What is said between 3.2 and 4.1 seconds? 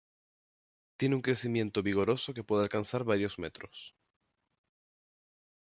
metros.